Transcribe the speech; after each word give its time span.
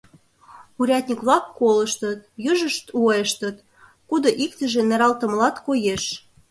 Урядник-влак 0.79 1.45
колыштыт, 1.57 2.19
южышт 2.51 2.85
уэштыт, 3.01 3.57
кудо 4.09 4.29
иктыже 4.43 4.81
нералтымылат 4.89 5.55
коеш. 5.65 6.03